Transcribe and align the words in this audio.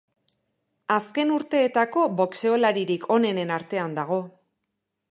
Azken 0.95 1.33
urteetako 1.35 2.07
boxeolaririk 2.23 3.09
onenen 3.19 3.57
artean 3.61 3.99
dago. 4.03 4.23